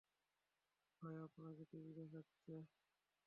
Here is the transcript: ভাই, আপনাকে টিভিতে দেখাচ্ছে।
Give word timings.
ভাই, 1.01 1.15
আপনাকে 1.25 1.63
টিভিতে 1.71 2.03
দেখাচ্ছে। 2.05 2.53